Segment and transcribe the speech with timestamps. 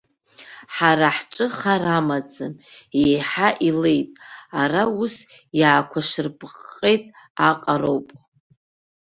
[0.75, 2.53] Ҳара ҳҿы хар амаӡам,
[3.01, 4.09] еиҳа илеит,
[4.61, 5.15] ара ус
[5.59, 7.03] иаақәашырпҟҟеит
[7.49, 8.07] аҟароуп.